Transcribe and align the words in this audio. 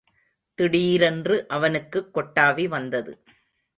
திடீரென்று 0.55 1.47
அவனுக்குக் 1.47 2.17
கொட்டாவி 2.17 2.67
வந்தது. 2.67 3.23